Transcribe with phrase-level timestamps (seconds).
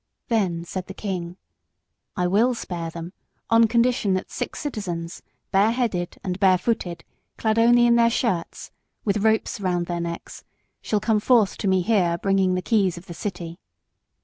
[0.29, 1.37] Then said the king
[2.17, 3.13] "I will spare them
[3.51, 7.03] on condition that six citizens, bare headed and bare footed,
[7.37, 8.71] clad only in their shirts,
[9.05, 10.43] with ropes round their necks,
[10.81, 13.59] shall come forth to me here, bringing the keys of the city."